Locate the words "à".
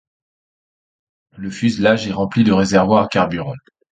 3.03-3.07